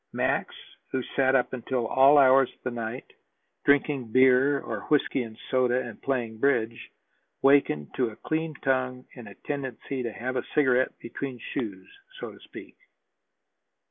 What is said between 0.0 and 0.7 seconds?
Max,